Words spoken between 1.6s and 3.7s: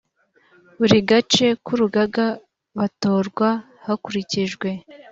k urugaga batorwa